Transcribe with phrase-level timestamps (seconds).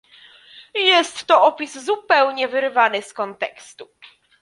[0.75, 3.89] Jest to opis zupełnie wyrwany z kontekstu